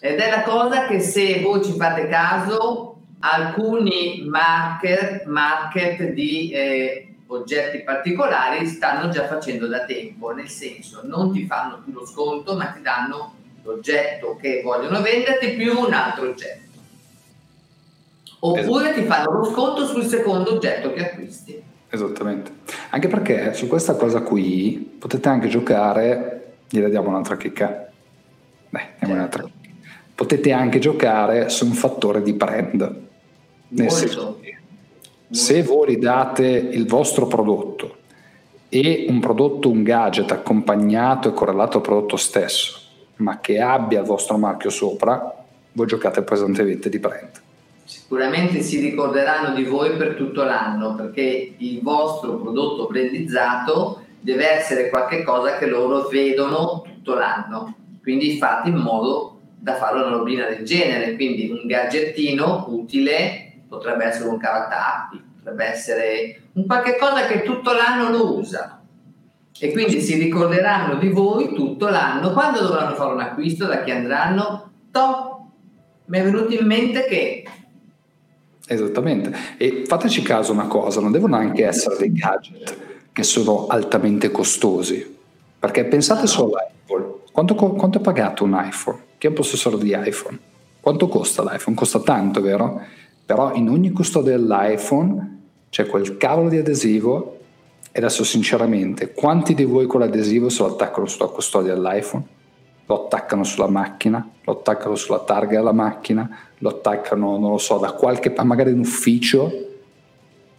Ed 0.00 0.18
è 0.18 0.30
la 0.30 0.42
cosa 0.42 0.86
che 0.86 1.00
se 1.00 1.40
voi 1.40 1.64
ci 1.64 1.72
fate 1.72 2.06
caso, 2.06 3.00
alcuni 3.20 4.24
market, 4.26 5.24
market 5.24 6.10
di 6.10 6.50
eh, 6.50 7.14
oggetti 7.26 7.82
particolari 7.82 8.66
stanno 8.66 9.08
già 9.08 9.26
facendo 9.26 9.66
da 9.66 9.84
tempo, 9.84 10.30
nel 10.30 10.48
senso 10.48 11.00
non 11.04 11.32
ti 11.32 11.44
fanno 11.46 11.80
più 11.82 11.92
lo 11.92 12.06
sconto, 12.06 12.56
ma 12.56 12.66
ti 12.66 12.82
danno 12.82 13.34
l'oggetto 13.62 14.36
che 14.40 14.60
vogliono 14.62 15.00
venderti 15.00 15.54
più 15.54 15.78
un 15.78 15.92
altro 15.92 16.28
oggetto. 16.28 16.65
Oppure 18.50 18.92
ti 18.92 19.02
fanno 19.02 19.38
lo 19.38 19.44
sconto 19.44 19.86
sul 19.86 20.04
secondo 20.04 20.54
oggetto 20.54 20.92
che 20.92 21.10
acquisti. 21.10 21.62
Esattamente. 21.88 22.50
Anche 22.90 23.08
perché 23.08 23.54
su 23.54 23.66
questa 23.66 23.94
cosa 23.94 24.20
qui 24.20 24.96
potete 24.98 25.28
anche 25.28 25.48
giocare, 25.48 26.54
gliela 26.68 26.88
diamo 26.88 27.08
un'altra 27.08 27.36
chicca. 27.36 27.88
Beh, 28.68 28.86
diamo 28.98 29.14
un'altra 29.14 29.42
chicca. 29.42 29.74
Potete 30.14 30.52
anche 30.52 30.78
giocare 30.78 31.48
su 31.48 31.64
un 31.66 31.72
fattore 31.72 32.22
di 32.22 32.32
brand. 32.32 33.04
Nel 33.68 33.90
senso 33.90 34.38
che 34.40 34.56
se 35.30 35.62
voi 35.62 35.98
date 35.98 36.46
il 36.46 36.86
vostro 36.86 37.26
prodotto 37.26 37.96
e 38.68 39.06
un 39.08 39.20
prodotto, 39.20 39.70
un 39.70 39.82
gadget 39.82 40.30
accompagnato 40.30 41.28
e 41.28 41.32
correlato 41.32 41.78
al 41.78 41.82
prodotto 41.82 42.16
stesso, 42.16 42.78
ma 43.16 43.40
che 43.40 43.60
abbia 43.60 44.00
il 44.00 44.06
vostro 44.06 44.38
marchio 44.38 44.70
sopra, 44.70 45.34
voi 45.72 45.86
giocate 45.86 46.22
pesantemente 46.22 46.88
di 46.88 46.98
brand 46.98 47.44
sicuramente 47.86 48.60
si 48.60 48.80
ricorderanno 48.80 49.54
di 49.54 49.64
voi 49.64 49.96
per 49.96 50.14
tutto 50.14 50.42
l'anno 50.44 50.94
perché 50.94 51.54
il 51.56 51.80
vostro 51.82 52.36
prodotto 52.36 52.86
brandizzato 52.86 54.02
deve 54.20 54.50
essere 54.50 54.90
qualcosa 54.90 55.56
che 55.56 55.66
loro 55.66 56.08
vedono 56.08 56.82
tutto 56.84 57.14
l'anno. 57.14 57.74
Quindi 58.02 58.36
fate 58.36 58.68
in 58.68 58.76
modo 58.76 59.40
da 59.58 59.74
fare 59.74 59.96
una 59.96 60.10
robina 60.10 60.46
del 60.46 60.64
genere. 60.64 61.14
Quindi 61.14 61.48
un 61.50 61.66
gadgettino 61.66 62.66
utile 62.68 63.62
potrebbe 63.68 64.04
essere 64.04 64.28
un 64.28 64.38
cavatappi 64.38 65.24
potrebbe 65.46 65.64
essere 65.64 66.40
un 66.54 66.66
qualche 66.66 66.96
cosa 66.96 67.26
che 67.26 67.42
tutto 67.42 67.72
l'anno 67.72 68.10
lo 68.10 68.38
usano. 68.38 68.80
E 69.58 69.70
quindi 69.70 70.00
si 70.00 70.16
ricorderanno 70.16 70.96
di 70.96 71.08
voi 71.08 71.54
tutto 71.54 71.88
l'anno. 71.88 72.32
Quando 72.32 72.60
dovranno 72.60 72.94
fare 72.94 73.12
un 73.12 73.20
acquisto? 73.20 73.66
Da 73.66 73.82
chi 73.84 73.92
andranno? 73.92 74.70
Top 74.90 75.40
mi 76.06 76.18
è 76.18 76.22
venuto 76.22 76.52
in 76.52 76.66
mente 76.66 77.04
che 77.04 77.44
Esattamente. 78.66 79.32
E 79.56 79.84
fateci 79.86 80.22
caso 80.22 80.52
una 80.52 80.66
cosa, 80.66 81.00
non 81.00 81.12
devono 81.12 81.36
anche 81.36 81.64
essere 81.64 81.96
dei 81.96 82.12
gadget 82.12 82.76
che 83.12 83.22
sono 83.22 83.66
altamente 83.68 84.30
costosi. 84.30 85.14
Perché 85.58 85.84
pensate 85.84 86.26
solo 86.26 86.52
all'Apple. 86.54 87.24
Quanto, 87.32 87.54
quanto 87.54 87.98
è 87.98 88.00
pagato 88.00 88.44
un 88.44 88.60
iPhone? 88.62 88.98
Chi 89.18 89.26
è 89.26 89.28
un 89.30 89.36
possessore 89.36 89.78
di 89.78 89.96
iPhone? 89.96 90.38
Quanto 90.80 91.08
costa 91.08 91.42
l'iPhone? 91.42 91.76
Costa 91.76 92.00
tanto, 92.00 92.40
vero? 92.40 92.80
Però 93.24 93.54
in 93.54 93.68
ogni 93.68 93.90
custodia 93.92 94.36
dell'iPhone 94.36 95.40
c'è 95.68 95.86
quel 95.86 96.16
cavolo 96.16 96.48
di 96.48 96.58
adesivo 96.58 97.38
e 97.90 97.98
adesso 97.98 98.24
sinceramente 98.24 99.12
quanti 99.12 99.54
di 99.54 99.64
voi 99.64 99.86
con 99.86 100.00
l'adesivo 100.00 100.48
se 100.48 100.62
lo 100.62 100.72
attaccano 100.72 101.06
sulla 101.06 101.28
custodia 101.28 101.74
dell'iPhone? 101.74 102.24
Lo 102.86 103.04
attaccano 103.04 103.42
sulla 103.42 103.68
macchina? 103.68 104.28
Lo 104.44 104.52
attaccano 104.52 104.94
sulla 104.94 105.20
targa 105.20 105.56
della 105.56 105.72
macchina? 105.72 106.45
Lo 106.58 106.68
attaccano, 106.68 107.38
non 107.38 107.50
lo 107.50 107.58
so, 107.58 107.78
da 107.78 107.92
qualche, 107.92 108.34
magari 108.42 108.70
in 108.70 108.78
ufficio, 108.78 109.64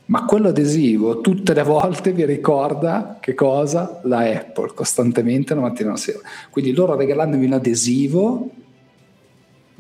ma 0.06 0.24
quello 0.26 0.50
adesivo 0.50 1.20
tutte 1.20 1.54
le 1.54 1.64
volte 1.64 2.12
vi 2.12 2.26
ricorda 2.26 3.18
che 3.20 3.34
cosa? 3.34 4.00
La 4.04 4.20
Apple, 4.20 4.72
costantemente 4.74 5.54
la 5.54 5.62
mattina 5.62 5.90
e 5.90 5.92
la 5.92 5.98
sera. 5.98 6.20
Quindi 6.50 6.74
loro 6.74 6.96
regalandovi 6.96 7.46
un 7.46 7.54
adesivo, 7.54 8.50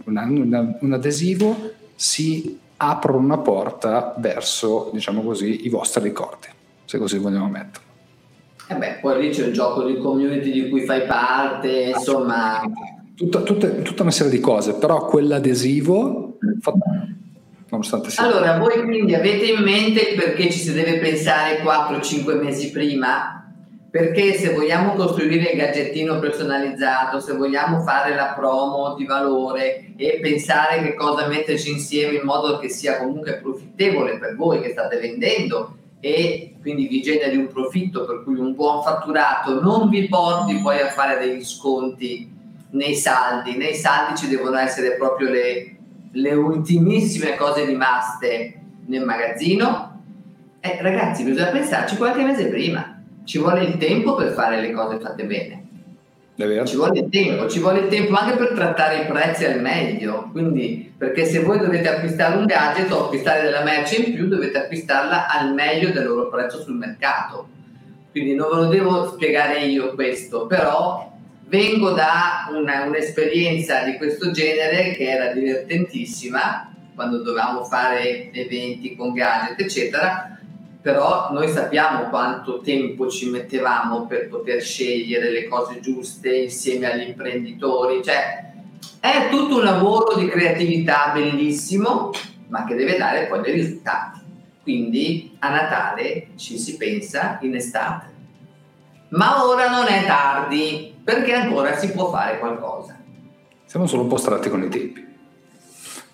una, 0.05 0.23
una, 0.23 0.77
un 0.81 0.93
adesivo, 0.93 1.55
si 1.95 2.59
aprono 2.77 3.19
una 3.19 3.37
porta 3.37 4.15
verso, 4.17 4.89
diciamo 4.93 5.21
così, 5.21 5.65
i 5.65 5.69
vostri 5.69 6.03
ricordi, 6.03 6.47
se 6.85 6.97
così 6.97 7.17
vogliamo 7.17 7.47
metterlo. 7.47 7.85
E 8.69 8.73
eh 8.73 8.77
beh, 8.77 8.97
poi 8.99 9.21
lì 9.21 9.29
c'è 9.29 9.45
il 9.45 9.53
gioco 9.53 9.83
di 9.83 9.97
community 9.97 10.51
di 10.51 10.69
cui 10.69 10.81
fai 10.81 11.05
parte, 11.05 11.93
insomma 11.95 12.61
tutta, 13.17 13.41
tutta, 13.41 13.67
tutta, 13.67 14.03
una 14.03 14.11
serie 14.11 14.31
di 14.31 14.39
cose, 14.39 14.75
però 14.75 15.05
quell'adesivo 15.05 16.37
nonostante 17.69 18.11
sia. 18.11 18.23
Allora, 18.23 18.59
voi 18.59 18.83
quindi 18.83 19.15
avete 19.15 19.45
in 19.45 19.63
mente 19.63 20.13
perché 20.15 20.51
ci 20.51 20.59
si 20.59 20.71
deve 20.71 20.99
pensare 20.99 21.61
4-5 21.63 22.41
mesi 22.41 22.69
prima? 22.69 23.33
Perché 23.89 24.33
se 24.33 24.53
vogliamo 24.53 24.93
costruire 24.93 25.51
il 25.51 25.57
gadgettino 25.57 26.19
personalizzato, 26.19 27.19
se 27.19 27.33
vogliamo 27.33 27.81
fare 27.81 28.13
la 28.13 28.33
promo 28.37 28.93
di 28.95 29.05
valore 29.05 29.93
e 29.97 30.19
pensare 30.21 30.83
che 30.83 30.93
cosa 30.93 31.27
metterci 31.27 31.71
insieme 31.71 32.17
in 32.17 32.23
modo 32.23 32.59
che 32.59 32.69
sia 32.69 32.99
comunque 32.99 33.39
profittevole 33.41 34.19
per 34.19 34.35
voi 34.35 34.61
che 34.61 34.69
state 34.69 34.99
vendendo 34.99 35.75
e 35.99 36.57
quindi 36.61 36.87
vi 36.87 37.01
generi 37.01 37.37
un 37.37 37.47
profitto 37.47 38.05
per 38.05 38.21
cui 38.23 38.37
un 38.37 38.53
buon 38.53 38.83
fatturato 38.83 39.59
non 39.61 39.89
vi 39.89 40.07
porti 40.07 40.57
poi 40.57 40.79
a 40.79 40.89
fare 40.89 41.17
degli 41.17 41.43
sconti 41.43 42.36
nei 42.77 42.95
saldi. 42.95 43.57
Nei 43.57 43.73
saldi 43.73 44.17
ci 44.17 44.29
devono 44.29 44.57
essere 44.57 44.95
proprio 44.95 45.29
le, 45.29 45.75
le 46.11 46.33
ultimissime 46.33 47.35
cose 47.35 47.65
rimaste 47.65 48.59
nel 48.85 49.03
magazzino. 49.03 50.01
Eh, 50.61 50.77
ragazzi, 50.81 51.23
bisogna 51.23 51.47
pensarci 51.47 51.97
qualche 51.97 52.23
mese 52.23 52.47
prima. 52.47 53.01
Ci 53.25 53.39
vuole 53.39 53.63
il 53.63 53.77
tempo 53.77 54.15
per 54.15 54.31
fare 54.31 54.61
le 54.61 54.71
cose 54.71 54.99
fatte 54.99 55.25
bene. 55.25 55.65
Ci 56.65 56.75
vuole 56.75 56.99
il 56.99 57.09
tempo, 57.09 57.47
ci 57.49 57.59
vuole 57.59 57.79
il 57.79 57.87
tempo 57.87 58.13
anche 58.13 58.37
per 58.37 58.53
trattare 58.53 59.01
i 59.01 59.05
prezzi 59.07 59.45
al 59.45 59.59
meglio. 59.59 60.29
Quindi, 60.31 60.93
perché 60.95 61.25
se 61.25 61.39
voi 61.39 61.57
dovete 61.57 61.89
acquistare 61.89 62.37
un 62.37 62.45
gadget 62.45 62.91
o 62.91 63.05
acquistare 63.05 63.41
della 63.41 63.63
merce 63.63 63.95
in 63.95 64.13
più, 64.13 64.27
dovete 64.27 64.59
acquistarla 64.59 65.27
al 65.27 65.53
meglio 65.53 65.89
del 65.89 66.05
loro 66.05 66.29
prezzo 66.29 66.61
sul 66.61 66.75
mercato. 66.75 67.47
Quindi 68.11 68.35
non 68.35 68.49
ve 68.49 68.55
lo 68.55 68.65
devo 68.67 69.09
spiegare 69.09 69.61
io 69.61 69.95
questo, 69.95 70.45
però 70.45 71.11
vengo 71.47 71.91
da 71.91 72.49
una, 72.51 72.83
un'esperienza 72.83 73.83
di 73.83 73.95
questo 73.97 74.31
genere 74.31 74.91
che 74.91 75.09
era 75.09 75.33
divertentissima 75.33 76.73
quando 76.93 77.21
dovevamo 77.21 77.63
fare 77.63 78.31
eventi 78.31 78.95
con 78.95 79.13
gadget 79.13 79.59
eccetera. 79.59 80.31
Però 80.81 81.31
noi 81.31 81.49
sappiamo 81.49 82.09
quanto 82.09 82.61
tempo 82.61 83.09
ci 83.09 83.29
mettevamo 83.29 84.05
per 84.05 84.29
poter 84.29 84.61
scegliere 84.61 85.31
le 85.31 85.47
cose 85.47 85.79
giuste 85.79 86.35
insieme 86.35 86.91
agli 86.91 87.09
imprenditori. 87.09 88.01
Cioè 88.03 88.53
è 88.99 89.27
tutto 89.29 89.57
un 89.57 89.63
lavoro 89.63 90.15
di 90.15 90.27
creatività 90.27 91.11
bellissimo 91.13 92.11
ma 92.47 92.63
che 92.63 92.75
deve 92.75 92.97
dare 92.97 93.25
poi 93.27 93.41
dei 93.41 93.53
risultati. 93.53 94.19
Quindi 94.63 95.35
a 95.39 95.49
Natale 95.49 96.27
ci 96.35 96.57
si 96.57 96.77
pensa 96.77 97.37
in 97.41 97.55
estate. 97.55 98.15
Ma 99.09 99.45
ora 99.45 99.69
non 99.69 99.87
è 99.87 100.05
tardi 100.05 100.96
perché 101.07 101.31
ancora 101.31 101.77
si 101.77 101.89
può 101.91 102.09
fare 102.09 102.37
qualcosa. 102.37 102.99
Siamo 103.63 103.87
solo 103.87 104.01
un 104.01 104.09
po' 104.09 104.17
stratti 104.17 104.49
con 104.49 104.61
i 104.61 104.67
tempi. 104.67 105.07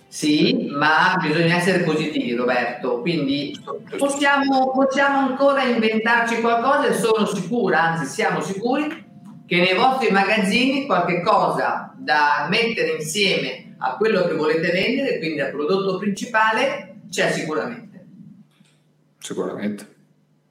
Sì, 0.08 0.68
ma 0.70 1.18
bisogna 1.20 1.56
essere 1.56 1.84
positivi, 1.84 2.36
Roberto. 2.36 3.02
Quindi 3.02 3.60
possiamo, 3.98 4.70
possiamo 4.70 5.18
ancora 5.18 5.64
inventarci 5.64 6.42
qualcosa 6.42 6.86
e 6.86 6.94
sono 6.94 7.26
sicura, 7.26 7.82
anzi 7.82 8.06
siamo 8.06 8.40
sicuri, 8.40 9.04
che 9.48 9.58
nei 9.58 9.74
vostri 9.74 10.12
magazzini 10.12 10.86
qualche 10.86 11.24
cosa 11.24 11.92
da 11.98 12.46
mettere 12.48 12.92
insieme 12.92 13.74
a 13.80 13.96
quello 13.96 14.28
che 14.28 14.36
volete 14.36 14.70
vendere, 14.70 15.18
quindi 15.18 15.42
al 15.42 15.50
prodotto 15.50 15.98
principale, 15.98 17.00
c'è 17.10 17.32
sicuramente. 17.32 18.06
Sicuramente. 19.18 19.88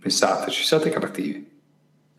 Pensateci, 0.00 0.64
siate 0.64 0.90
creativi. 0.90 1.51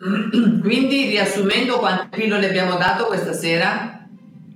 Quindi, 0.62 1.08
riassumendo, 1.08 1.78
quante 1.78 2.18
pillole 2.18 2.48
abbiamo 2.48 2.78
dato 2.78 3.06
questa 3.06 3.34
sera? 3.34 4.06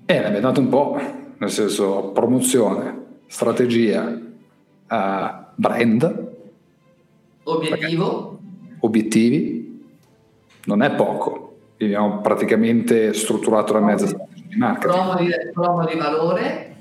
Eh, 0.05 0.19
ne 0.19 0.25
abbiamo 0.25 0.47
dato 0.47 0.59
un 0.59 0.69
po', 0.69 0.99
nel 1.37 1.49
senso 1.49 2.11
promozione, 2.13 3.05
strategia, 3.27 4.03
uh, 4.03 5.27
brand. 5.55 6.25
Obiettivo? 7.43 8.37
obiettivi, 8.79 9.83
non 10.65 10.81
è 10.81 10.91
poco. 10.91 11.55
Abbiamo 11.79 12.21
praticamente 12.21 13.13
strutturato 13.13 13.73
la 13.73 13.81
mezza 13.81 14.07
strategia 14.07 14.47
di 14.47 14.55
marketing. 14.55 14.93
Promo 14.93 15.15
di, 15.15 15.29
promo 15.53 15.85
di 15.85 15.95
valore. 15.95 16.75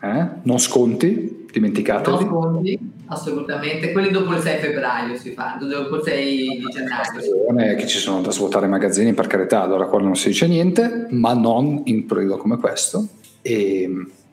Eh? 0.00 0.26
Non 0.42 0.58
sconti, 0.58 1.46
dimenticateli. 1.50 2.16
Non 2.16 2.26
sconti, 2.26 2.78
assolutamente. 3.06 3.92
Quelli 3.92 4.10
dopo 4.10 4.32
il 4.32 4.40
6 4.40 4.58
febbraio 4.58 5.16
si 5.16 5.32
fanno, 5.32 5.66
dopo 5.66 5.96
il 5.96 6.02
6 6.02 6.48
di 6.48 6.66
gennaio. 6.72 7.76
Che 7.76 7.86
ci 7.86 7.98
sono 7.98 8.20
da 8.20 8.30
svuotare 8.30 8.66
i 8.66 8.70
magazzini, 8.70 9.12
per 9.12 9.26
carità, 9.26 9.62
allora 9.62 9.86
quello 9.86 10.06
non 10.06 10.16
si 10.16 10.28
dice 10.28 10.46
niente, 10.46 11.06
ma 11.10 11.34
non 11.34 11.82
in 11.84 12.06
periodo 12.06 12.36
come 12.36 12.56
questo. 12.56 13.06
E 13.42 13.88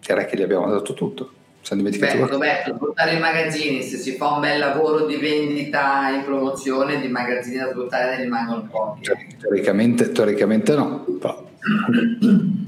direi 0.05 0.25
che 0.25 0.37
gli 0.37 0.41
abbiamo 0.41 0.69
dato 0.69 0.93
tutto 0.93 1.31
siamo 1.67 1.81
dimenticati 1.81 2.17
Beh, 2.17 2.27
Roberto, 2.27 2.75
svuotare 2.75 3.13
i 3.15 3.19
magazzini, 3.19 3.83
se 3.83 3.97
si 3.97 4.13
fa 4.13 4.35
un 4.35 4.39
bel 4.39 4.57
lavoro 4.57 5.05
di 5.05 5.17
vendita 5.17 6.09
in 6.15 6.23
promozione 6.23 7.01
di 7.01 7.09
magazzini 7.09 7.57
da 7.57 7.71
svuotare 7.71 8.15
ne 8.15 8.23
rimangono 8.23 8.69
pochi. 8.71 9.09
Teoricamente, 9.37 10.13
teoricamente 10.13 10.75
no. 10.75 11.05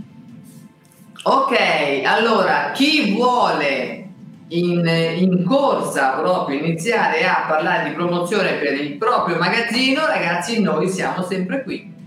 ok, 1.23 2.01
allora 2.03 2.71
chi 2.71 3.13
vuole 3.13 4.07
in, 4.49 4.85
in, 4.87 5.43
corsa 5.45 6.11
proprio 6.19 6.59
iniziare 6.59 7.25
a 7.25 7.45
parlare 7.47 7.89
di 7.89 7.95
promozione 7.95 8.53
per 8.53 8.73
il 8.73 8.97
proprio 8.97 9.37
magazzino, 9.37 10.05
ragazzi, 10.05 10.61
noi 10.61 10.89
siamo 10.89 11.23
sempre 11.23 11.63
qui. 11.63 11.97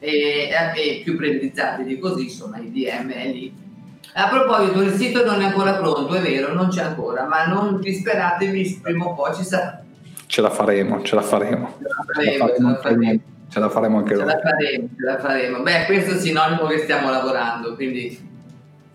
E, 0.00 0.48
e 0.76 1.00
più 1.02 1.16
prevedizzati 1.16 1.82
di 1.82 1.98
così, 1.98 2.24
insomma, 2.24 2.58
i 2.58 2.70
DM 2.70 3.10
è 3.10 3.26
lì 3.26 3.66
a 4.14 4.28
proposito, 4.28 4.82
il 4.82 4.94
sito 4.94 5.24
non 5.24 5.40
è 5.40 5.44
ancora 5.44 5.74
pronto, 5.74 6.12
è 6.14 6.20
vero, 6.20 6.52
non 6.52 6.68
c'è 6.68 6.82
ancora, 6.82 7.26
ma 7.26 7.46
non 7.46 7.78
disperatevi, 7.80 8.80
prima 8.82 9.06
o 9.06 9.14
poi 9.14 9.34
ci 9.34 9.44
sarà. 9.44 9.80
Ce 10.26 10.40
la 10.40 10.50
faremo, 10.50 11.02
ce 11.02 11.14
la 11.14 11.22
faremo. 11.22 11.74
Ce 11.78 11.84
la 11.86 12.04
faremo, 12.04 12.32
ce 12.32 12.38
la 12.38 12.46
faremo, 12.48 12.68
anche 12.68 12.94
noi. 12.94 13.22
Ce 13.50 13.58
la 13.58 13.68
faremo, 13.70 14.06
ce 14.06 14.14
la 14.14 15.18
faremo. 15.18 15.62
Beh, 15.62 15.86
questo 15.86 16.10
è 16.10 16.14
il 16.14 16.20
sinonimo 16.20 16.66
che 16.66 16.78
stiamo 16.78 17.10
lavorando, 17.10 17.74
quindi 17.74 18.26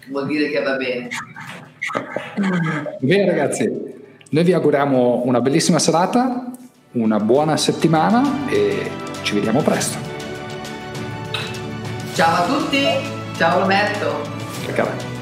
vuol 0.10 0.28
dire 0.28 0.50
che 0.50 0.62
va 0.62 0.76
bene. 0.76 1.10
Bene 3.00 3.26
ragazzi, 3.26 3.70
noi 4.30 4.44
vi 4.44 4.54
auguriamo 4.54 5.24
una 5.26 5.42
bellissima 5.42 5.80
serata, 5.80 6.52
una 6.92 7.20
buona 7.20 7.58
settimana 7.58 8.48
e 8.48 8.90
ci 9.24 9.34
vediamo 9.34 9.62
presto. 9.62 9.98
Ciao 12.14 12.44
a 12.44 12.46
tutti, 12.46 12.84
ciao 13.36 13.60
Roberto. 13.60 14.22
Ciao. 14.76 15.13